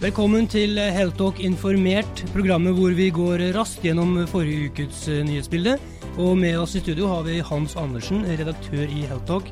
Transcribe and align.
Velkommen 0.00 0.46
til 0.48 0.78
Heltalk 0.80 1.42
informert, 1.44 2.22
programmet 2.32 2.72
hvor 2.72 2.94
vi 2.96 3.10
går 3.12 3.42
raskt 3.52 3.82
gjennom 3.84 4.14
forrige 4.30 4.70
ukets 4.70 5.02
eh, 5.12 5.18
nyhetsbilde. 5.28 5.74
Og 6.24 6.38
med 6.40 6.56
oss 6.56 6.72
i 6.78 6.80
studio 6.80 7.10
har 7.10 7.26
vi 7.26 7.34
Hans 7.44 7.74
Andersen, 7.76 8.22
redaktør 8.24 8.86
i 8.88 9.02
Heltalk. 9.10 9.50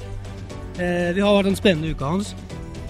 Eh, 0.81 1.11
vi 1.13 1.21
har 1.21 1.37
vært 1.37 1.51
en 1.51 1.59
spennende 1.59 1.93
uke, 1.93 2.01
Hans. 2.15 2.33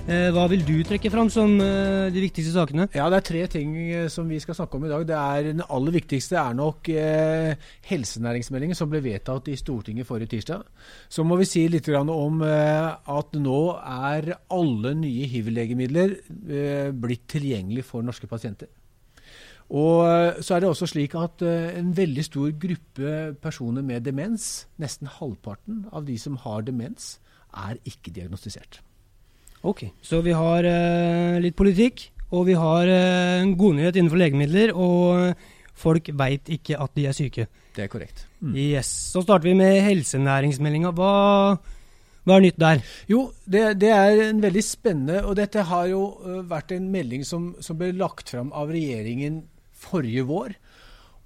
Eh, 0.08 0.30
hva 0.32 0.46
vil 0.48 0.62
du 0.64 0.78
trekke 0.88 1.10
fram 1.12 1.28
som 1.28 1.50
eh, 1.60 2.06
de 2.08 2.20
viktigste 2.22 2.54
sakene? 2.54 2.86
Ja, 2.96 3.10
Det 3.12 3.18
er 3.18 3.24
tre 3.26 3.42
ting 3.52 3.74
eh, 3.76 4.06
som 4.08 4.24
vi 4.24 4.38
skal 4.40 4.56
snakke 4.56 4.78
om 4.78 4.86
i 4.86 4.88
dag. 4.88 5.04
Det 5.04 5.16
er, 5.18 5.48
den 5.50 5.60
aller 5.68 5.92
viktigste 5.98 6.38
er 6.40 6.56
nok 6.56 6.88
eh, 6.88 7.60
helsenæringsmeldingen 7.90 8.78
som 8.78 8.88
ble 8.88 9.02
vedtatt 9.04 9.50
i 9.52 9.58
Stortinget 9.60 10.08
forrige 10.08 10.32
tirsdag. 10.32 10.64
Så 11.12 11.26
må 11.28 11.36
vi 11.36 11.50
si 11.50 11.66
litt 11.68 11.92
om 11.92 12.40
eh, 12.40 12.88
at 13.18 13.36
nå 13.36 13.60
er 13.76 14.30
alle 14.48 14.94
nye 14.96 15.28
hiv-legemidler 15.28 16.16
eh, 16.16 16.88
blitt 16.88 17.28
tilgjengelig 17.28 17.84
for 17.90 18.00
norske 18.00 18.32
pasienter. 18.32 18.72
Og 19.68 20.40
så 20.40 20.56
er 20.56 20.64
det 20.64 20.72
også 20.72 20.88
slik 20.88 21.12
at 21.20 21.44
en 21.44 21.92
veldig 21.92 22.24
stor 22.24 22.54
gruppe 22.56 23.34
personer 23.44 23.84
med 23.84 24.08
demens, 24.08 24.64
nesten 24.80 25.12
halvparten 25.20 25.84
av 25.92 26.08
de 26.08 26.16
som 26.16 26.40
har 26.40 26.64
demens, 26.64 27.18
er 27.52 27.76
ikke 27.84 28.16
diagnostisert. 28.16 28.80
Ok, 29.66 29.88
Så 30.02 30.20
vi 30.22 30.34
har 30.36 30.64
uh, 30.64 31.38
litt 31.42 31.56
politikk, 31.58 32.10
og 32.30 32.46
vi 32.46 32.54
har 32.54 32.86
uh, 32.86 33.42
en 33.42 33.56
godnyhet 33.58 33.96
innenfor 33.96 34.20
legemidler. 34.20 34.74
Og 34.74 35.34
folk 35.78 36.10
veit 36.14 36.46
ikke 36.52 36.78
at 36.78 36.94
de 36.94 37.08
er 37.08 37.16
syke. 37.16 37.48
Det 37.74 37.86
er 37.86 37.90
korrekt. 37.90 38.26
Mm. 38.40 38.54
Yes, 38.54 38.86
Så 39.12 39.22
starter 39.22 39.50
vi 39.50 39.56
med 39.58 39.80
helsenæringsmeldinga. 39.86 40.92
Hva, 40.94 41.12
hva, 42.24 42.36
er 42.36 42.46
nytt 42.46 42.58
der? 42.60 42.82
Jo, 43.10 43.28
det, 43.46 43.80
det, 43.82 43.90
er 43.94 44.22
en 44.28 44.42
veldig 44.42 44.62
spennende 44.62 45.22
Og 45.26 45.36
dette 45.38 45.64
har 45.70 45.86
jo 45.90 46.02
uh, 46.22 46.40
vært 46.46 46.74
en 46.76 46.90
melding 46.92 47.26
som, 47.26 47.52
som 47.60 47.78
ble 47.78 47.92
lagt 47.98 48.30
fram 48.34 48.52
av 48.54 48.70
regjeringen 48.74 49.42
forrige 49.78 50.26
vår. 50.26 50.54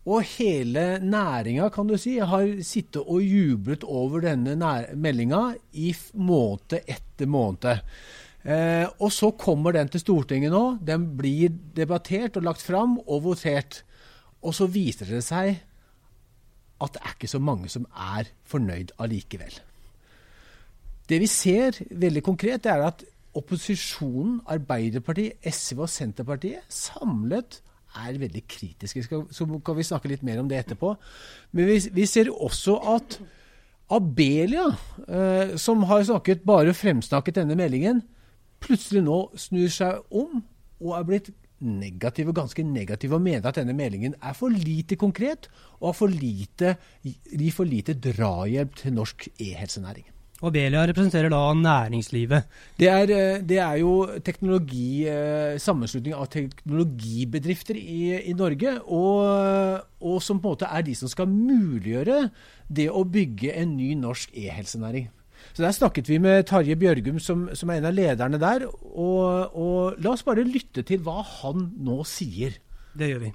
Og 0.02 0.24
hele 0.34 0.98
næringa 0.98 1.68
kan 1.70 1.86
du 1.86 1.94
si, 2.00 2.16
har 2.18 2.48
sittet 2.66 3.04
og 3.06 3.22
jublet 3.22 3.84
over 3.86 4.24
denne 4.24 4.56
meldinga 4.98 5.42
i 5.78 5.92
måned 6.18 6.80
etter 6.80 7.30
måned. 7.30 7.84
Eh, 8.42 8.86
og 8.98 9.12
så 9.14 9.30
kommer 9.38 9.76
den 9.76 9.92
til 9.92 10.02
Stortinget 10.02 10.50
nå. 10.50 10.78
Den 10.82 11.06
blir 11.18 11.54
debattert 11.76 12.36
og 12.36 12.48
lagt 12.48 12.64
fram 12.66 12.98
og 13.06 13.22
votert. 13.28 13.84
Og 14.42 14.54
så 14.58 14.66
viser 14.66 15.06
det 15.06 15.22
seg 15.22 15.60
at 16.82 16.96
det 16.96 17.02
er 17.04 17.14
ikke 17.14 17.30
så 17.30 17.38
mange 17.38 17.70
som 17.70 17.86
er 17.94 18.32
fornøyd 18.50 18.90
allikevel. 18.98 19.54
Det 21.06 21.18
vi 21.22 21.28
ser 21.30 21.78
veldig 21.90 22.22
konkret, 22.26 22.66
er 22.66 22.82
at 22.88 23.04
opposisjonen, 23.38 24.40
Arbeiderpartiet, 24.50 25.38
SV 25.46 25.84
og 25.84 25.90
Senterpartiet, 25.90 26.66
samlet 26.68 27.60
er 27.98 28.18
veldig 28.20 28.42
kritiske. 28.48 29.04
Så 29.04 29.46
kan 29.64 29.78
vi 29.78 29.86
snakke 29.86 30.10
litt 30.10 30.24
mer 30.26 30.40
om 30.42 30.48
det 30.50 30.62
etterpå. 30.62 30.94
Men 31.52 31.68
vi, 31.70 31.78
vi 31.92 32.08
ser 32.08 32.32
også 32.32 32.78
at 32.94 33.18
Abelia, 33.92 34.70
eh, 35.08 35.56
som 35.60 35.84
har 35.90 36.04
snakket, 36.08 36.46
bare 36.48 36.72
fremsnakket 36.76 37.42
denne 37.42 37.56
meldingen, 37.58 38.00
plutselig 38.62 39.02
nå 39.04 39.18
snur 39.36 39.68
seg 39.72 40.00
om 40.14 40.40
og 40.82 40.94
er 40.96 41.06
blitt 41.06 41.32
negativ 41.62 42.30
og 42.32 42.38
ganske 42.40 42.64
negativ 42.66 43.12
og 43.14 43.22
mener 43.22 43.46
at 43.48 43.60
denne 43.60 43.74
meldingen 43.76 44.16
er 44.18 44.34
for 44.34 44.50
lite 44.50 44.98
konkret 44.98 45.48
og 45.80 45.94
for 45.98 46.10
lite, 46.10 46.76
gir 47.04 47.52
for 47.54 47.68
lite 47.68 47.94
drahjelp 47.94 48.74
til 48.80 48.96
norsk 48.96 49.28
e-helsenæring. 49.36 50.11
Og 50.42 50.50
Belia 50.50 50.82
representerer 50.88 51.30
da 51.30 51.40
næringslivet? 51.54 52.48
Det 52.78 52.88
er, 52.90 53.10
eh, 53.14 53.42
det 53.46 53.58
er 53.62 53.76
jo 53.78 54.08
teknologi, 54.24 55.06
eh, 55.06 55.58
sammenslutning 55.58 56.14
av 56.14 56.26
teknologibedrifter 56.26 57.78
i, 57.78 58.28
i 58.30 58.32
Norge. 58.32 58.80
Og, 58.82 59.86
og, 60.00 60.22
som 60.22 60.40
på 60.40 60.50
en 60.50 60.56
måte 60.56 60.66
er 60.66 60.82
de 60.82 60.94
som 60.98 61.08
skal 61.08 61.30
muliggjøre 61.30 62.30
det 62.68 62.88
å 62.90 63.04
bygge 63.04 63.54
en 63.54 63.76
ny 63.76 63.94
norsk 63.94 64.34
e-helsenæring. 64.34 65.10
Så 65.54 65.62
Der 65.62 65.72
snakket 65.72 66.08
vi 66.08 66.18
med 66.18 66.46
Tarje 66.46 66.76
Bjørgum, 66.76 67.18
som, 67.20 67.48
som 67.54 67.70
er 67.70 67.78
en 67.78 67.86
av 67.86 67.94
lederne 67.94 68.40
der. 68.40 68.66
Og, 68.66 69.54
og, 69.54 70.02
la 70.02 70.10
oss 70.10 70.26
bare 70.26 70.46
lytte 70.46 70.82
til 70.82 71.02
hva 71.02 71.22
han 71.22 71.70
nå 71.78 72.02
sier. 72.08 72.58
Det 72.98 73.10
gjør 73.12 73.26
vi. 73.28 73.32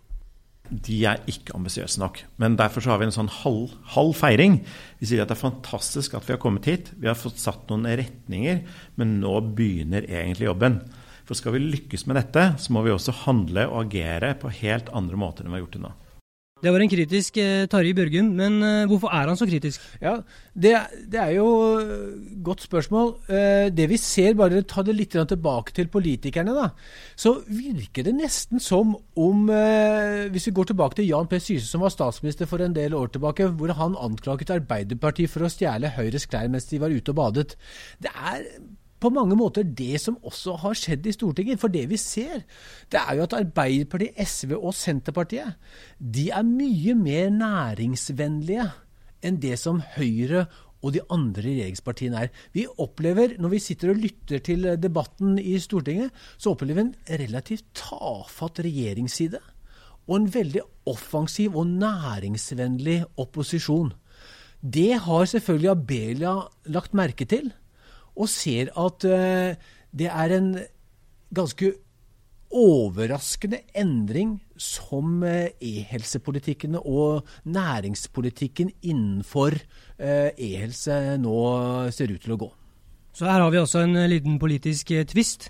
De 0.70 0.98
er 1.08 1.22
ikke 1.32 1.56
ambisiøse 1.56 2.02
nok. 2.02 2.22
Men 2.42 2.58
derfor 2.60 2.84
så 2.84 2.94
har 2.94 3.02
vi 3.02 3.08
en 3.08 3.16
sånn 3.16 3.32
halv, 3.42 3.74
halv, 3.96 4.14
feiring. 4.18 4.60
Vi 5.00 5.10
sier 5.10 5.24
at 5.24 5.32
det 5.32 5.38
er 5.38 5.46
fantastisk 5.46 6.18
at 6.18 6.28
vi 6.28 6.36
har 6.36 6.42
kommet 6.44 6.68
hit. 6.68 6.92
Vi 7.00 7.10
har 7.10 7.18
fått 7.20 7.40
satt 7.42 7.70
noen 7.72 7.88
retninger, 7.88 8.64
men 9.00 9.20
nå 9.22 9.36
begynner 9.58 10.08
egentlig 10.08 10.50
jobben. 10.50 10.82
For 11.28 11.36
skal 11.40 11.58
vi 11.58 11.64
lykkes 11.64 12.06
med 12.08 12.20
dette, 12.22 12.50
så 12.60 12.74
må 12.76 12.86
vi 12.86 12.94
også 12.94 13.16
handle 13.26 13.68
og 13.68 13.82
agere 13.86 14.34
på 14.40 14.52
helt 14.62 14.92
andre 14.96 15.20
måter 15.20 15.44
enn 15.44 15.52
vi 15.52 15.60
har 15.60 15.66
gjort 15.66 15.76
til 15.76 15.88
nå. 15.88 15.96
Det 16.58 16.72
var 16.74 16.82
en 16.82 16.90
kritisk 16.90 17.36
eh, 17.38 17.68
Tarjei 17.70 17.94
Børgum, 17.94 18.32
men 18.40 18.56
eh, 18.66 18.86
hvorfor 18.90 19.12
er 19.14 19.30
han 19.30 19.38
så 19.38 19.46
kritisk? 19.46 19.84
Ja, 20.02 20.16
det, 20.58 20.72
det 21.06 21.20
er 21.22 21.36
jo 21.36 21.50
et 21.78 22.40
godt 22.44 22.64
spørsmål. 22.66 23.12
Eh, 23.30 23.68
det 23.70 23.86
vi 23.92 24.00
ser, 24.02 24.34
bare 24.40 24.64
ta 24.66 24.82
det 24.86 24.96
litt 24.98 25.14
tilbake 25.14 25.76
til 25.78 25.92
politikerne, 25.94 26.56
da, 26.58 26.72
så 27.14 27.36
virker 27.46 28.08
det 28.08 28.16
nesten 28.18 28.64
som 28.64 28.96
om 29.18 29.52
eh, 29.54 30.26
Hvis 30.34 30.50
vi 30.50 30.56
går 30.58 30.72
tilbake 30.72 30.98
til 30.98 31.12
Jan 31.12 31.30
P. 31.30 31.38
Syse, 31.38 31.68
som 31.70 31.86
var 31.86 31.94
statsminister 31.94 32.50
for 32.50 32.64
en 32.66 32.74
del 32.74 32.98
år 32.98 33.14
tilbake, 33.14 33.52
hvor 33.54 33.76
han 33.78 34.00
anklaget 34.02 34.56
Arbeiderpartiet 34.58 35.30
for 35.30 35.46
å 35.46 35.54
stjele 35.54 35.94
Høyres 35.94 36.26
klær 36.26 36.50
mens 36.50 36.66
de 36.72 36.82
var 36.82 36.94
ute 36.94 37.14
og 37.14 37.22
badet. 37.22 37.54
Det 38.02 38.10
er 38.10 38.50
på 39.00 39.12
mange 39.14 39.38
måter 39.38 39.66
det 39.66 40.00
som 40.02 40.18
også 40.26 40.56
har 40.64 40.78
skjedd 40.78 41.06
i 41.06 41.14
Stortinget. 41.16 41.62
For 41.62 41.72
det 41.74 41.86
vi 41.92 42.00
ser, 42.02 42.44
det 42.92 43.02
er 43.02 43.18
jo 43.18 43.26
at 43.28 43.36
Arbeiderpartiet, 43.38 44.18
SV 44.18 44.56
og 44.58 44.74
Senterpartiet 44.78 45.58
de 46.00 46.30
er 46.34 46.46
mye 46.48 46.96
mer 46.98 47.30
næringsvennlige 47.34 48.70
enn 49.26 49.38
det 49.42 49.58
som 49.62 49.82
Høyre 49.96 50.46
og 50.86 50.94
de 50.94 51.02
andre 51.14 51.44
regjeringspartiene 51.44 52.24
er. 52.26 52.34
Vi 52.54 52.68
opplever, 52.78 53.36
Når 53.40 53.50
vi 53.50 53.60
sitter 53.60 53.90
og 53.90 54.02
lytter 54.02 54.40
til 54.40 54.78
debatten 54.78 55.40
i 55.40 55.58
Stortinget, 55.60 56.12
så 56.38 56.54
opplever 56.54 56.84
vi 56.84 56.90
en 56.90 57.20
relativt 57.20 57.66
tafatt 57.74 58.60
regjeringsside. 58.60 59.40
Og 60.08 60.16
en 60.16 60.34
veldig 60.34 60.62
offensiv 60.86 61.58
og 61.58 61.68
næringsvennlig 61.68 63.04
opposisjon. 63.18 63.94
Det 64.62 65.00
har 65.02 65.26
selvfølgelig 65.26 65.70
Abelia 65.70 66.36
lagt 66.66 66.94
merke 66.94 67.26
til 67.26 67.52
og 68.18 68.30
ser 68.32 68.72
at 68.74 69.06
uh, 69.08 69.74
det 69.98 70.10
er 70.10 70.34
en 70.38 70.54
ganske 71.36 71.74
overraskende 72.48 73.62
endring 73.76 74.38
som 74.58 75.22
uh, 75.24 75.50
e-helsepolitikken 75.62 76.80
og 76.80 77.28
næringspolitikken 77.46 78.72
innenfor 78.82 79.58
uh, 79.58 80.30
e-helse 80.34 81.18
nå 81.22 81.38
ser 81.94 82.14
ut 82.14 82.24
til 82.24 82.38
å 82.38 82.42
gå. 82.46 82.50
Så 83.18 83.26
her 83.26 83.42
har 83.42 83.54
vi 83.54 83.62
også 83.62 83.82
en 83.86 83.98
liten 84.10 84.38
politisk 84.40 84.94
tvist? 85.10 85.50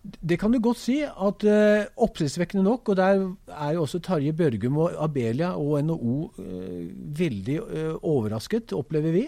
Det 0.00 0.38
kan 0.40 0.52
du 0.52 0.60
godt 0.62 0.80
si. 0.80 1.00
at 1.04 1.44
uh, 1.44 1.88
Oppsiktsvekkende 2.00 2.64
nok, 2.64 2.88
og 2.88 2.96
der 2.96 3.24
er 3.52 3.72
jo 3.76 3.82
også 3.84 4.00
Tarje 4.00 4.32
Børgum 4.32 4.78
og 4.80 4.96
Abelia 4.96 5.52
og 5.60 5.82
NHO 5.84 6.14
uh, 6.38 6.86
veldig 7.18 7.58
uh, 7.60 7.96
overrasket, 8.00 8.72
opplever 8.72 9.12
vi, 9.12 9.26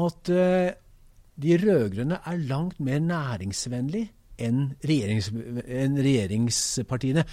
at 0.00 0.30
de 1.40 1.58
rød-grønne 1.60 2.20
er 2.26 2.48
langt 2.48 2.80
mer 2.82 3.00
næringsvennlig 3.04 4.08
enn 4.40 4.70
regjerings, 4.86 5.28
en 5.30 5.98
regjeringspartiene. 6.00 7.26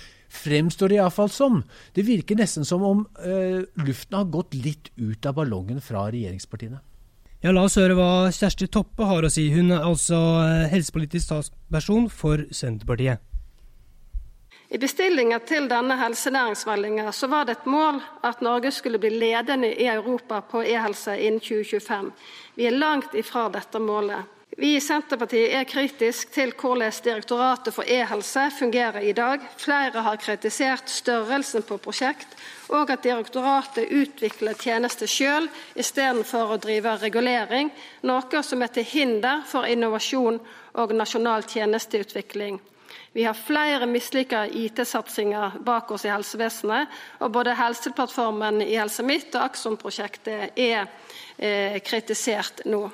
Fremstår 0.43 0.91
det 0.91 0.99
iallfall 0.99 1.31
som. 1.31 1.61
Det 1.95 2.05
virker 2.07 2.39
nesten 2.39 2.67
som 2.67 2.83
om 2.83 3.05
eh, 3.23 3.63
luften 3.79 4.19
har 4.19 4.27
gått 4.31 4.57
litt 4.57 4.91
ut 4.99 5.25
av 5.27 5.37
ballongen 5.39 5.79
fra 5.83 6.07
regjeringspartiene. 6.11 6.81
Ja, 7.45 7.53
La 7.53 7.67
oss 7.67 7.77
høre 7.77 7.95
hva 7.95 8.31
Kjersti 8.33 8.67
Toppe 8.73 9.07
har 9.07 9.23
å 9.23 9.31
si. 9.31 9.45
Hun 9.53 9.71
er 9.71 9.85
altså 9.85 10.19
eh, 10.41 10.67
helsepolitisk 10.73 11.31
talsperson 11.31 12.09
for 12.11 12.47
Senterpartiet. 12.51 13.23
I 14.69 14.77
bestillinga 14.77 15.39
til 15.47 15.69
denne 15.71 15.95
helsenæringsmeldinga 15.95 17.11
var 17.31 17.45
det 17.47 17.53
et 17.55 17.67
mål 17.71 18.01
at 18.27 18.41
Norge 18.43 18.71
skulle 18.75 18.99
bli 18.99 19.13
ledende 19.15 19.69
i 19.71 19.87
Europa 19.87 20.41
på 20.41 20.63
e-helse 20.63 21.15
innen 21.15 21.39
2025. 21.39 22.11
Vi 22.55 22.65
er 22.67 22.75
langt 22.75 23.15
ifra 23.15 23.47
dette 23.49 23.79
målet. 23.79 24.27
Vi 24.57 24.73
i 24.75 24.81
Senterpartiet 24.81 25.53
er 25.53 25.67
kritiske 25.69 26.33
til 26.33 26.51
hvordan 26.59 26.91
Direktoratet 27.05 27.73
for 27.73 27.87
e-helse 27.87 28.49
fungerer 28.59 28.99
i 29.07 29.13
dag. 29.13 29.39
Flere 29.57 30.03
har 30.03 30.19
kritisert 30.19 30.89
størrelsen 30.89 31.63
på 31.63 31.77
prosjekt, 31.77 32.27
og 32.67 32.91
at 32.91 33.03
direktoratet 33.03 33.87
utvikler 33.87 34.57
tjenester 34.57 35.07
sjøl 35.07 35.47
istedenfor 35.75 36.55
å 36.55 36.59
drive 36.59 36.97
regulering, 36.99 37.71
noe 38.03 38.43
som 38.43 38.65
er 38.65 38.73
til 38.73 38.83
hinder 38.83 39.45
for 39.47 39.63
innovasjon 39.63 40.41
og 40.73 40.97
nasjonal 40.97 41.47
tjenesteutvikling. 41.47 42.59
Vi 43.13 43.25
har 43.25 43.37
flere 43.37 43.87
mislykka 43.89 44.45
IT-satsinger 44.47 45.59
bak 45.65 45.91
oss 45.91 46.05
i 46.05 46.11
helsevesenet, 46.11 46.93
og 47.23 47.33
både 47.33 47.55
Helseplattformen 47.57 48.61
i 48.65 48.75
Helse 48.77 49.05
Midt 49.05 49.35
og 49.35 49.49
Akson-prosjektet 49.49 50.57
er 50.57 50.85
eh, 51.37 51.79
kritisert 51.85 52.63
nå. 52.69 52.85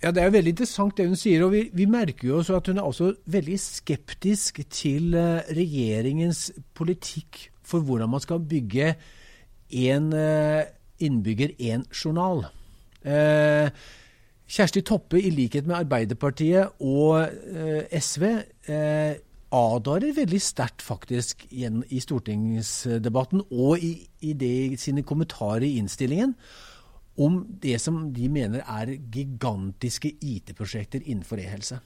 Ja, 0.00 0.10
Det 0.10 0.22
er 0.22 0.30
jo 0.30 0.36
veldig 0.38 0.52
interessant 0.54 0.96
det 0.96 1.06
hun 1.10 1.18
sier. 1.18 1.44
og 1.44 1.52
Vi, 1.52 1.66
vi 1.76 1.86
merker 1.86 2.28
jo 2.28 2.38
også 2.40 2.56
at 2.56 2.70
hun 2.72 2.80
er 2.80 2.88
også 2.88 3.12
veldig 3.28 3.58
skeptisk 3.60 4.62
til 4.72 5.14
uh, 5.14 5.44
regjeringens 5.52 6.50
politikk 6.74 7.50
for 7.62 7.84
hvordan 7.84 8.10
man 8.10 8.24
skal 8.24 8.40
bygge 8.40 8.94
én 9.70 10.08
uh, 10.16 10.64
innbygger, 10.98 11.52
én 11.60 11.84
journal. 11.92 12.46
Uh, 13.04 13.68
Kjersti 14.50 14.82
Toppe, 14.82 15.20
i 15.22 15.30
likhet 15.30 15.68
med 15.68 15.76
Arbeiderpartiet 15.78 16.80
og 16.82 17.28
SV, 17.94 18.24
advarer 19.50 20.14
veldig 20.16 20.40
sterkt 20.42 20.82
faktisk 20.82 21.46
i 21.50 22.00
stortingsdebatten 22.02 23.44
og 23.50 23.82
i, 23.82 23.92
i 24.26 24.34
det, 24.38 24.78
sine 24.82 25.04
kommentarer 25.06 25.66
i 25.66 25.76
innstillingen 25.78 26.34
om 27.20 27.40
det 27.62 27.76
som 27.82 28.08
de 28.14 28.28
mener 28.32 28.62
er 28.64 28.94
gigantiske 29.12 30.12
IT-prosjekter 30.18 31.02
innenfor 31.04 31.42
e-helse. 31.42 31.80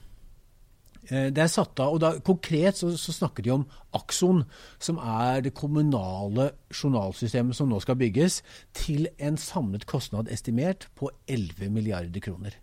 Eh, 1.09 1.29
det 1.33 1.43
er 1.43 1.51
satt 1.51 1.79
av, 1.83 1.95
og 1.95 2.01
da, 2.03 2.11
Konkret 2.25 2.79
så, 2.79 2.91
så, 2.99 3.13
snakker 3.15 3.45
de 3.45 3.53
om 3.55 3.65
Akson, 3.97 4.43
som 4.81 4.99
er 4.99 5.45
det 5.45 5.55
kommunale 5.57 6.51
journalsystemet 6.73 7.57
som 7.57 7.69
nå 7.71 7.79
skal 7.83 7.99
bygges, 7.99 8.41
til 8.77 9.09
en 9.17 9.39
samlet 9.39 9.87
kostnad 9.89 10.31
estimert 10.33 10.89
på 10.97 11.11
11 11.27 11.69
milliarder 11.73 12.23
kroner. 12.23 12.57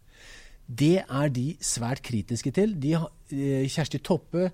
Det 0.67 1.03
er 1.03 1.33
de 1.35 1.53
svært 1.63 2.03
kritiske 2.07 2.53
til. 2.55 2.77
De, 2.81 2.95
eh, 2.97 3.69
Kjersti 3.71 4.01
Toppe 4.03 4.51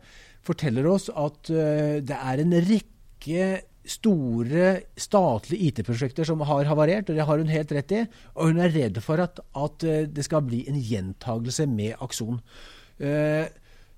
forteller 0.47 0.87
oss 0.89 1.09
at 1.13 1.51
uh, 1.53 1.99
det 2.01 2.17
er 2.17 2.41
en 2.41 2.55
rekke 2.65 3.49
store 3.89 4.73
statlige 5.01 5.71
IT-prosjekter 5.71 6.27
som 6.29 6.43
har 6.45 6.69
havarert, 6.69 7.09
og 7.09 7.17
det 7.17 7.25
har 7.25 7.41
hun 7.41 7.53
helt 7.53 7.73
rett 7.73 7.95
i. 7.95 8.03
Og 8.37 8.53
hun 8.53 8.61
er 8.65 8.75
redd 8.75 9.01
for 9.05 9.21
at, 9.25 9.41
at 9.57 9.87
eh, 9.87 10.05
det 10.09 10.27
skal 10.27 10.45
bli 10.47 10.65
en 10.69 10.77
gjentagelse 10.77 11.69
med 11.71 11.97
Akson. 12.05 12.41
Uh, 12.99 13.47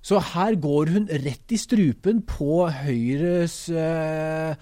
så 0.00 0.20
her 0.32 0.56
går 0.61 0.93
hun 0.94 1.08
rett 1.11 1.52
i 1.52 1.58
strupen 1.61 2.23
på 2.25 2.64
Høyres 2.73 3.56
eh, 3.69 4.55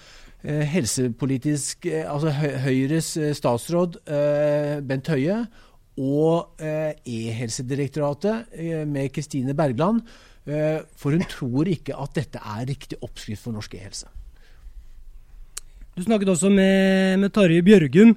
helsepolitisk 0.73 1.87
Altså 1.91 2.31
Høyres 2.65 3.09
statsråd 3.39 3.99
Bent 4.87 5.11
Høie 5.11 5.41
og 5.99 6.63
E-helsedirektoratet 6.63 8.55
med 8.87 9.11
Kristine 9.11 9.57
Bergland. 9.59 9.99
For 10.47 11.11
hun 11.11 11.27
tror 11.27 11.67
ikke 11.73 11.99
at 11.99 12.15
dette 12.21 12.39
er 12.39 12.69
riktig 12.71 13.01
oppskrift 13.03 13.43
for 13.49 13.59
norsk 13.59 13.75
e-helse. 13.81 14.07
Du 15.99 16.05
snakket 16.07 16.31
også 16.31 16.53
med, 16.55 17.19
med 17.19 17.33
Tarjei 17.35 17.59
Bjørgum. 17.67 18.13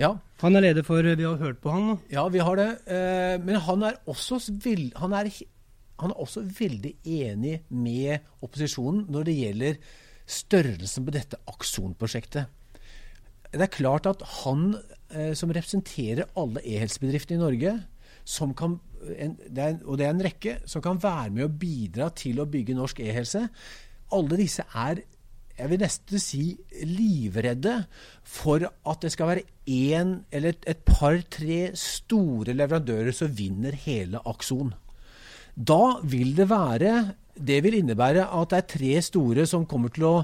Ja. 0.00 0.14
Han 0.40 0.56
er 0.56 0.64
leder 0.64 0.84
for 0.86 1.04
Vi 1.04 1.26
har 1.26 1.36
hørt 1.36 1.58
på 1.60 1.68
han. 1.68 1.88
Da. 1.90 1.96
Ja, 2.14 2.22
vi 2.32 2.40
har 2.40 2.56
det. 2.56 2.68
Eh, 2.88 3.36
men 3.44 3.58
han 3.60 3.82
er, 3.84 3.98
også 4.08 4.38
han, 4.96 5.12
er, 5.12 5.28
han 6.00 6.14
er 6.14 6.22
også 6.22 6.44
veldig 6.58 6.94
enig 7.04 7.60
med 7.68 8.26
opposisjonen 8.44 9.06
når 9.12 9.28
det 9.28 9.36
gjelder 9.38 9.78
størrelsen 10.30 11.06
på 11.06 11.14
dette 11.14 11.40
Akson-prosjektet. 11.50 12.50
Det 13.50 13.64
er 13.66 13.72
klart 13.74 14.06
at 14.06 14.22
han 14.44 14.74
eh, 15.10 15.32
som 15.34 15.50
representerer 15.50 16.30
alle 16.38 16.62
e-helsebedriftene 16.62 17.40
i 17.40 17.42
Norge, 17.42 17.78
kan, 18.56 18.76
en, 19.16 19.32
det 19.48 19.62
er, 19.64 19.78
og 19.82 19.98
det 19.98 20.06
er 20.06 20.12
en 20.14 20.22
rekke, 20.22 20.58
som 20.70 20.82
kan 20.84 21.00
være 21.02 21.32
med 21.34 21.48
å 21.48 21.54
bidra 21.62 22.10
til 22.14 22.38
å 22.38 22.46
bygge 22.50 22.76
norsk 22.78 23.00
e-helse, 23.02 23.48
alle 24.14 24.38
disse 24.38 24.66
er 24.76 25.02
jeg 25.60 25.68
vil 25.68 25.82
nesten 25.82 26.22
si 26.22 26.44
livredde 26.88 27.74
for 28.24 28.64
at 28.64 29.02
det 29.04 29.10
skal 29.12 29.28
være 29.28 29.42
én 29.68 30.14
eller 30.32 30.54
et, 30.54 30.62
et 30.72 30.84
par-tre 30.86 31.58
store 31.76 32.54
leverandører 32.56 33.12
som 33.16 33.34
vinner 33.36 33.76
hele 33.84 34.22
Akson. 34.30 34.72
Da 35.54 36.00
vil 36.06 36.34
det 36.36 36.48
være 36.50 36.92
Det 37.34 37.60
vil 37.64 37.78
innebære 37.78 38.26
at 38.36 38.52
det 38.52 38.58
er 38.58 38.68
tre 38.68 38.94
store 39.02 39.46
som 39.48 39.66
kommer 39.66 39.92
til 39.94 40.04
å 40.04 40.16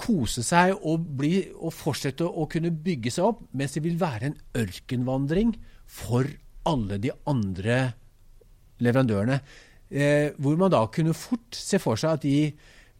kose 0.00 0.42
seg 0.42 0.72
og, 0.82 1.04
bli, 1.18 1.44
og 1.54 1.70
fortsette 1.70 2.26
å 2.26 2.48
kunne 2.50 2.72
bygge 2.74 3.12
seg 3.14 3.28
opp, 3.28 3.44
mens 3.54 3.76
det 3.76 3.84
vil 3.84 4.00
være 4.00 4.32
en 4.32 4.38
ørkenvandring 4.58 5.52
for 5.86 6.26
alle 6.66 6.98
de 6.98 7.12
andre 7.30 7.76
leverandørene. 8.82 9.38
Eh, 9.94 10.32
hvor 10.42 10.58
man 10.58 10.72
da 10.74 10.82
kunne 10.90 11.14
fort 11.14 11.54
se 11.54 11.78
for 11.78 12.00
seg 12.00 12.16
at 12.16 12.26
de 12.26 12.50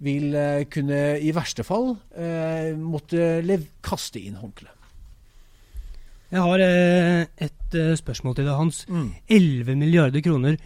vil 0.04 0.34
eh, 0.36 0.64
kunne 0.70 1.00
i 1.22 1.32
verste 1.34 1.64
fall 1.66 1.94
eh, 2.14 2.74
måtte 2.78 3.42
kaste 3.84 4.20
inn 4.22 4.38
håndkleet. 4.40 4.72
Jeg 6.34 6.42
har 6.42 6.62
eh, 6.64 7.26
et 7.46 7.76
spørsmål 7.98 8.34
til 8.38 8.48
deg, 8.48 8.56
Hans. 8.58 8.84
Mm. 8.90 9.10
11 9.30 9.78
milliarder 9.78 10.24
kroner. 10.24 10.58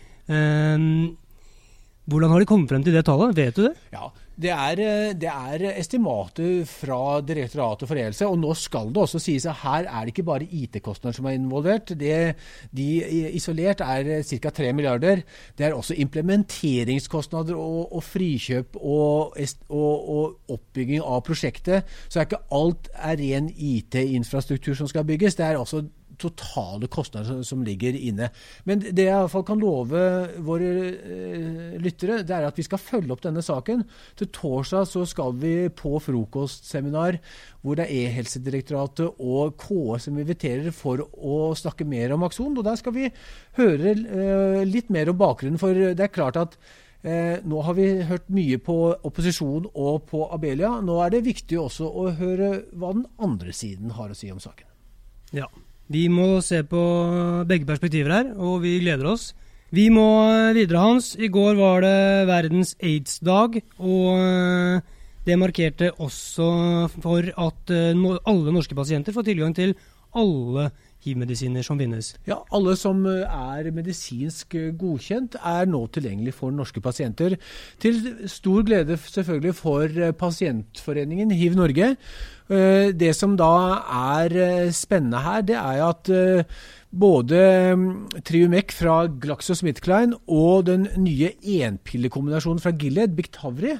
Hvordan 2.08 2.32
har 2.32 2.40
de 2.40 2.48
kommet 2.48 2.70
frem 2.70 2.84
til 2.84 2.94
det 2.96 3.04
tallet? 3.04 3.36
Vet 3.36 3.56
du 3.56 3.66
det? 3.66 3.75
Ja, 3.92 4.06
det 4.40 4.50
er, 4.54 4.80
eh, 4.80 5.14
det 5.19 5.28
er, 5.28 5.64
estimater 5.80 6.62
fra 6.64 7.20
Direktoratet 7.20 7.88
for 7.90 7.98
e-helse. 7.98 8.25
Og 8.25 8.38
nå 8.38 8.54
skal 8.54 8.92
det 8.94 9.02
også 9.02 9.20
sies 9.20 9.44
at 9.50 9.60
her 9.64 9.84
er 9.84 10.06
det 10.06 10.14
ikke 10.14 10.25
bare 10.25 10.46
IT-kostnader 10.46 11.16
som 11.16 11.26
er 11.26 11.36
involvert. 11.36 11.92
Det, 11.98 12.36
de 12.72 12.86
isolert 13.34 13.82
er 13.84 14.22
ca. 14.22 14.50
3 14.50 14.72
milliarder. 14.72 15.20
Det 15.58 15.66
er 15.66 15.75
også 15.75 15.98
implementeringskostnader 15.98 17.58
og, 17.58 17.92
og 17.92 18.02
frikjøp 18.02 18.78
og, 18.80 19.36
og, 19.69 20.08
og, 20.08 20.38
oppbygging 20.48 21.02
av 21.02 21.20
prosjektet. 21.26 21.84
Så 22.08 22.20
er 22.20 22.30
ikke 22.30 22.44
alt 22.54 22.88
er 22.94 23.19
ren 23.19 23.50
IT-infrastruktur 23.52 24.78
som 24.78 24.88
skal 24.88 25.04
bygges. 25.04 25.34
Det 25.34 25.44
er 25.44 25.58
også 25.58 25.82
totale 26.20 26.88
kostnader 26.92 27.42
som 27.46 27.62
ligger 27.66 27.96
inne. 27.96 28.30
Men 28.68 28.82
det 28.82 29.06
jeg 29.06 29.12
i 29.12 29.20
hvert 29.22 29.32
fall 29.32 29.46
kan 29.48 29.62
love 29.62 30.02
våre 30.44 30.72
uh, 30.94 31.76
lyttere, 31.82 32.22
det 32.26 32.34
er 32.36 32.48
at 32.48 32.58
vi 32.58 32.66
skal 32.66 32.82
følge 32.82 33.14
opp 33.14 33.22
denne 33.24 33.44
saken. 33.44 33.84
Til 34.18 34.32
torsdag 34.34 34.88
så 34.90 35.04
skal 35.08 35.36
vi 35.38 35.54
på 35.74 35.94
frokostseminar 36.02 37.20
hvor 37.62 37.78
det 37.78 37.88
er 37.88 38.08
E-helsedirektoratet 38.08 39.22
og 39.22 39.56
KS 39.60 40.08
som 40.08 40.18
inviterer 40.20 40.74
for 40.74 41.02
å 41.04 41.54
snakke 41.58 41.86
mer 41.88 42.14
om 42.16 42.26
Akson. 42.26 42.56
Og 42.56 42.66
Der 42.66 42.78
skal 42.80 42.96
vi 42.96 43.08
høre 43.60 43.94
uh, 43.94 44.60
litt 44.68 44.92
mer 44.94 45.10
om 45.12 45.18
bakgrunnen, 45.18 45.60
for 45.60 45.74
det 45.74 46.04
er 46.04 46.14
klart 46.14 46.38
at 46.40 46.60
Eh, 47.02 47.38
nå 47.46 47.60
har 47.62 47.76
vi 47.78 47.86
hørt 48.02 48.26
mye 48.34 48.58
på 48.58 48.74
opposisjon 49.06 49.68
og 49.70 50.08
på 50.10 50.24
Abelia. 50.34 50.80
Nå 50.82 50.98
er 51.04 51.14
det 51.14 51.26
viktig 51.28 51.60
også 51.60 51.86
å 51.86 52.08
høre 52.18 52.50
hva 52.74 52.90
den 52.96 53.06
andre 53.22 53.54
siden 53.54 53.94
har 53.94 54.10
å 54.10 54.18
si 54.18 54.32
om 54.34 54.40
saken. 54.42 54.66
Ja, 55.36 55.46
vi 55.88 56.06
må 56.12 56.38
se 56.44 56.62
på 56.69 56.82
begge 57.49 57.69
perspektiver 57.69 58.12
her, 58.12 58.32
og 58.37 58.62
vi 58.64 58.79
gleder 58.82 59.08
oss. 59.08 59.32
Vi 59.73 59.88
må 59.93 60.08
videre, 60.56 60.81
Hans. 60.81 61.14
I 61.20 61.29
går 61.32 61.56
var 61.58 61.82
det 61.85 62.29
verdens 62.29 62.75
aids-dag, 62.81 63.58
og 63.79 64.20
eh, 64.20 64.81
det 65.28 65.38
markerte 65.40 65.92
også 66.00 66.49
for 66.99 67.28
at 67.28 67.73
eh, 67.75 68.04
alle 68.28 68.54
norske 68.54 68.76
pasienter 68.78 69.14
får 69.14 69.28
tilgang 69.28 69.54
til 69.56 69.76
alle 70.16 70.70
hiv-medisiner 71.04 71.62
som 71.62 71.78
finnes. 71.78 72.14
Ja, 72.26 72.40
alle 72.54 72.75
som 72.78 73.04
eh, 73.06 73.23
er 73.28 73.70
medisinsk 73.75 74.56
godkjent, 74.80 75.37
er 75.38 75.68
nå 75.70 75.85
tilgjengelig 75.94 76.35
for 76.38 76.54
norske 76.54 76.82
pasienter. 76.82 77.37
Til 77.82 78.00
stor 78.30 78.64
glede 78.66 78.99
selvfølgelig 79.04 79.54
for 79.58 80.00
pasientforeningen 80.18 81.35
Hiv 81.38 81.58
Norge. 81.58 81.94
Eh, 82.49 82.90
det 82.97 83.12
som 83.16 83.37
da 83.38 83.52
er 84.16 84.37
eh, 84.40 84.73
spennende 84.73 85.23
her, 85.23 85.44
det 85.44 85.58
er 85.61 85.85
at 85.85 86.12
både 86.90 87.40
mm, 87.76 88.23
Triumec 88.25 88.73
fra 88.76 89.02
GlaxoSmithKline 89.09 90.16
og 90.26 90.66
den 90.68 90.87
nye 91.00 91.33
enpillekombinasjonen 91.42 92.62
fra 92.62 92.73
Gilead, 92.76 93.16
Bictavri, 93.16 93.75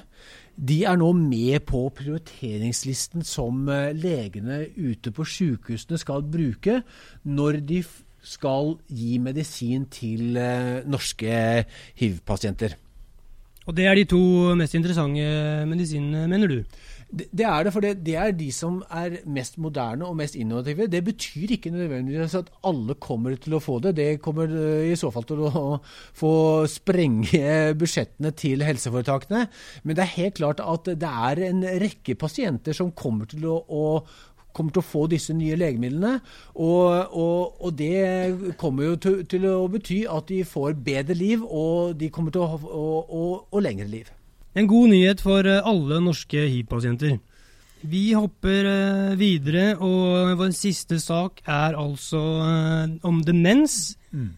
de 0.59 0.81
er 0.83 0.99
nå 0.99 1.13
med 1.15 1.63
på 1.69 1.85
prioriteringslisten 1.95 3.23
som 3.23 3.69
eh, 3.71 3.93
legene 3.95 4.65
ute 4.75 5.13
på 5.15 5.23
sykehusene 5.23 5.99
skal 6.01 6.25
bruke 6.27 6.81
når 7.23 7.61
de 7.63 7.79
skal 8.25 8.75
gi 8.91 9.17
medisin 9.23 9.87
til 9.93 10.35
eh, 10.37 10.83
norske 10.83 11.63
hiv-pasienter. 12.01 12.75
Og 13.69 13.75
Det 13.77 13.85
er 13.85 13.95
de 13.95 14.07
to 14.09 14.19
mest 14.57 14.75
interessante 14.75 15.65
medisinene, 15.69 16.25
mener 16.27 16.49
du? 16.49 16.63
Det, 17.09 17.41
er 17.41 17.63
det, 17.65 17.71
for 17.73 17.81
det, 17.81 18.05
det, 18.05 18.13
er 18.21 18.35
de 18.37 18.51
som 18.53 18.83
er 18.93 19.15
mest 19.25 19.57
moderne 19.57 20.05
og 20.05 20.17
mest 20.19 20.35
innovative. 20.37 20.85
Det 20.93 21.01
betyr 21.07 21.55
ikke 21.55 21.71
nødvendigvis 21.73 22.35
at 22.37 22.51
alle 22.69 22.93
kommer 23.01 23.33
til 23.41 23.55
å 23.57 23.61
få 23.63 23.79
det. 23.81 23.95
Det 23.97 24.21
kommer 24.21 24.51
eh, 24.53 24.91
i 24.91 24.97
så 24.99 25.09
fall 25.13 25.25
til 25.25 25.41
å 25.47 25.79
få 26.21 26.33
sprenge 26.69 27.73
budsjettene 27.79 28.31
til 28.37 28.61
helseforetakene. 28.61 29.47
Men 29.83 29.97
det 29.97 30.05
er 30.05 30.17
helt 30.19 30.37
klart 30.37 30.61
at 30.61 30.91
det 31.01 31.13
er 31.31 31.41
en 31.49 31.65
rekke 31.81 32.13
pasienter 32.19 32.77
som 32.77 32.93
kommer 32.93 33.29
til 33.31 33.47
å, 33.49 33.57
å 33.57 33.85
kommer 34.53 34.73
til 34.75 34.83
å 34.83 34.89
få 34.91 35.07
disse 35.09 35.33
nye 35.33 35.57
legemidlene. 35.57 36.19
Og, 36.61 37.15
og, 37.17 37.57
og 37.63 37.73
det 37.79 38.53
kommer 38.61 38.91
jo 38.91 39.01
til, 39.01 39.19
til, 39.29 39.49
å 39.49 39.65
bety 39.71 40.03
at 40.09 40.29
de 40.29 40.43
får 40.45 40.77
bedre 40.85 41.17
liv, 41.17 41.41
og 41.41 41.97
de 41.97 42.13
kommer 42.13 42.35
til 42.35 42.45
å 42.45 42.53
ha 42.53 43.65
lengre 43.65 43.89
liv. 43.89 44.13
En 44.57 44.67
god 44.69 44.89
nyhet 44.89 45.21
for 45.21 45.45
eh, 45.45 45.61
alle 45.65 45.99
norske 46.01 46.41
hiv-pasienter. 46.49 47.19
Vi 47.89 48.09
hopper 48.17 48.67
eh, 48.67 49.17
videre, 49.19 49.75
og 49.77 50.33
vår 50.39 50.55
siste 50.57 50.97
sak 50.99 51.43
er 51.45 51.77
altså 51.77 52.21
eh, 52.45 52.95
om 53.05 53.21
demens. 53.25 53.95
Mm. 54.11 54.33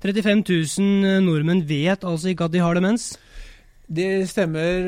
35 0.00 0.44
000 0.78 1.24
nordmenn 1.26 1.64
vet 1.68 2.06
altså 2.08 2.30
ikke 2.30 2.46
at 2.46 2.54
de 2.54 2.62
har 2.62 2.78
demens. 2.78 3.12
Det 3.90 4.28
stemmer, 4.30 4.86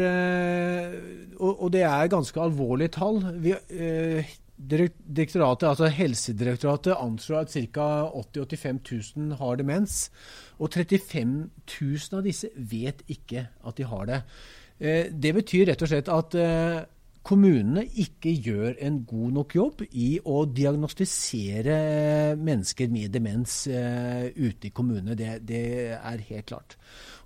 og 1.42 1.66
det 1.74 1.80
er 1.82 2.06
ganske 2.08 2.38
alvorlige 2.40 2.92
tall. 2.94 3.18
Vi, 3.42 3.50
direktoratet, 4.68 5.68
altså 5.68 5.90
Helsedirektoratet 5.92 6.96
anslår 6.96 7.44
at 7.44 7.52
ca. 7.52 7.88
80 8.14 8.46
000-85 8.46 8.80
000 9.16 9.36
har 9.40 9.60
demens. 9.60 9.98
Og 10.58 10.72
35 10.72 11.50
000 11.80 12.18
av 12.18 12.24
disse 12.26 12.50
vet 12.56 13.04
ikke 13.12 13.46
at 13.66 13.78
de 13.78 13.88
har 13.88 14.08
det. 14.10 14.20
Eh, 14.78 15.06
det 15.12 15.34
betyr 15.36 15.68
rett 15.70 15.82
og 15.82 15.92
slett 15.92 16.10
at 16.12 16.36
kommunene 17.26 17.84
ikke 18.02 18.32
gjør 18.42 18.74
en 18.82 18.98
god 19.06 19.36
nok 19.36 19.54
jobb 19.54 19.84
i 19.88 20.08
å 20.26 20.42
diagnostisere 20.50 21.76
mennesker 22.38 22.90
med 22.92 23.14
demens 23.14 23.62
uh, 23.70 24.26
ute 24.34 24.68
i 24.68 24.72
kommunene. 24.74 25.16
Det, 25.18 25.36
det, 25.46 25.62
er 25.94 26.26
helt 26.28 26.48
klart. 26.50 26.76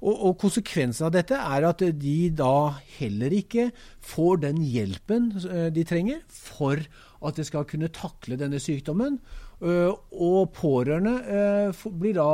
Og, 0.03 0.13
og 0.13 0.37
Konsekvensen 0.43 1.09
av 1.09 1.17
dette 1.17 1.41
er 1.41 1.69
at 1.71 1.85
de 1.97 2.19
da 2.37 2.77
heller 2.99 3.39
ikke 3.39 3.71
får 4.05 4.45
den 4.45 4.63
hjelpen 4.69 5.33
uh, 5.49 5.69
de 5.73 5.87
trenger 5.89 6.23
for 6.29 6.81
at 7.27 7.41
de 7.41 7.49
skal 7.49 7.65
kunne 7.69 7.93
takle 7.95 8.39
denne 8.41 8.61
sykdommen. 8.63 9.21
Uh, 9.57 9.97
og 10.13 10.53
pårørende 10.59 11.73
blir 11.97 12.19
da 12.19 12.31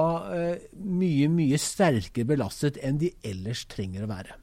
mye, 0.83 1.31
mye 1.31 1.61
sterkere 1.63 2.27
belastet 2.35 2.83
enn 2.83 2.99
de 2.99 3.15
ellers 3.23 3.69
trenger 3.71 4.03
å 4.03 4.11
være. 4.11 4.43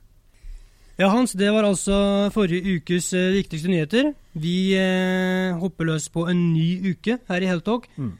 Ja, 1.00 1.08
Hans, 1.14 1.32
det 1.32 1.48
var 1.56 1.64
altså 1.64 1.96
forrige 2.36 2.74
ukes 2.76 3.14
eh, 3.16 3.30
viktigste 3.38 3.70
nyheter. 3.72 4.10
Vi 4.36 4.74
eh, 4.76 5.56
hopper 5.56 5.88
løs 5.88 6.10
på 6.12 6.26
en 6.28 6.42
ny 6.52 6.92
uke 6.92 7.16
her 7.30 7.46
i 7.46 7.48
Heltalk. 7.48 7.86
Mm. 7.96 8.18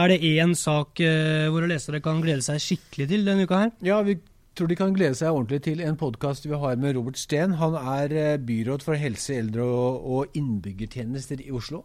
Er 0.00 0.08
det 0.08 0.22
én 0.24 0.54
sak 0.56 1.02
eh, 1.04 1.50
våre 1.52 1.68
lesere 1.68 2.00
kan 2.00 2.22
glede 2.24 2.40
seg 2.46 2.62
skikkelig 2.64 3.10
til 3.10 3.28
denne 3.28 3.44
uka 3.44 3.58
her? 3.66 3.74
Ja, 3.84 3.98
vi 4.06 4.16
tror 4.56 4.70
de 4.72 4.78
kan 4.80 4.96
glede 4.96 5.18
seg 5.18 5.28
ordentlig 5.28 5.60
til 5.66 5.84
en 5.84 5.98
podkast 6.00 6.48
vi 6.48 6.56
har 6.56 6.80
med 6.80 6.96
Robert 6.96 7.20
Steen. 7.20 7.58
Han 7.60 7.76
er 7.76 8.16
eh, 8.16 8.40
byråd 8.40 8.88
for 8.88 8.96
helse, 8.96 9.36
eldre 9.36 9.68
og, 9.68 10.08
og 10.16 10.40
innbyggertjenester 10.40 11.44
i 11.44 11.52
Oslo. 11.52 11.82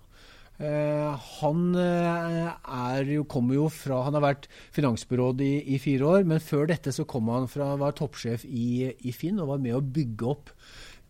Uh, 0.58 1.14
han 1.38 1.76
uh, 1.78 3.02
jo, 3.06 3.28
kommer 3.30 3.54
jo 3.60 3.68
fra 3.70 4.00
Han 4.08 4.16
har 4.18 4.24
vært 4.24 4.48
finansbyråd 4.74 5.44
i, 5.46 5.52
i, 5.76 5.78
fire 5.78 6.08
år, 6.10 6.24
men 6.26 6.42
før 6.42 6.66
dette 6.72 6.90
så 6.96 7.06
kom 7.06 7.30
han 7.30 7.46
fra 7.52 7.76
var 7.78 7.94
toppsjef 8.00 8.42
i, 8.50 8.90
i 9.06 9.14
Finn 9.14 9.38
og 9.38 9.52
var 9.52 9.62
med 9.62 9.78
å 9.78 9.84
bygge 9.86 10.32
opp 10.34 10.50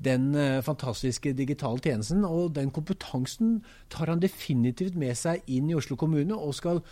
den 0.03 0.33
uh, 0.35 0.59
fantastiske 0.65 1.31
digitale 1.37 1.79
tjenesten. 1.79 2.25
Og 2.27 2.57
den 2.57 2.73
kompetansen 2.75 3.61
tar 3.93 4.11
han 4.11 4.23
definitivt 4.23 4.99
med 4.99 5.15
seg 5.15 5.47
inn 5.47 5.71
i 5.71 5.77
Oslo 5.79 5.95
kommune 5.95 6.35
og 6.35 6.57
skal 6.57 6.83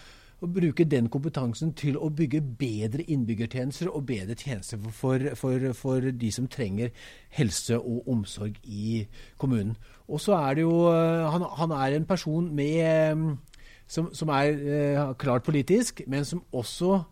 og 0.44 0.54
bruke 0.54 0.86
den 0.86 1.08
kompetansen 1.12 1.72
til 1.78 1.98
å 1.98 2.10
bygge 2.14 2.42
bedre 2.60 3.06
innbyggertjenester 3.08 3.90
og 3.90 4.06
bedre 4.10 4.36
tjenester 4.38 4.82
for, 4.92 5.32
for, 5.40 5.70
for 5.78 6.12
de 6.12 6.32
som 6.34 6.50
trenger 6.52 6.92
helse 7.38 7.78
og 7.80 8.10
omsorg 8.12 8.60
i 8.64 9.06
kommunen. 9.42 9.76
Og 10.08 10.22
så 10.22 10.36
er 10.38 10.58
det 10.58 10.66
jo 10.66 10.86
eh, 10.92 11.26
Han, 11.34 11.48
han 11.58 11.72
er 11.72 11.96
en 11.96 12.06
person 12.06 12.50
med, 12.54 12.78
eh, 12.84 13.62
som, 13.88 14.12
som 14.14 14.30
er 14.34 14.54
uh, 14.54 15.14
klart 15.18 15.46
politisk, 15.46 16.02
men 16.08 16.26
som 16.26 16.44
også 16.52 17.04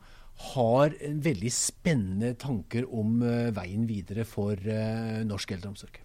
har 0.54 0.94
veldig 1.02 1.52
spennende 1.54 2.34
tanker 2.42 2.88
om 2.90 3.22
veien 3.54 3.86
videre 3.88 4.26
for 4.26 4.58
norsk 5.30 5.54
eldreomsorg. 5.54 6.02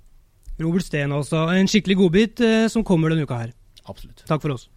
Robert 0.60 0.84
Steen, 0.84 1.16
altså. 1.16 1.46
En 1.48 1.70
skikkelig 1.70 1.96
godbit 1.96 2.44
som 2.68 2.84
kommer 2.84 3.14
denne 3.14 3.24
uka 3.24 3.40
her. 3.46 3.54
Absolutt. 3.88 4.26
Takk 4.28 4.44
for 4.44 4.58
oss. 4.58 4.68